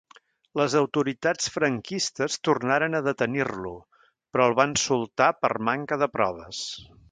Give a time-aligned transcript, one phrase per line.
[0.59, 3.75] Les autoritats franquistes tornaren a detenir-lo,
[4.09, 6.67] però el van soltar per manca de proves.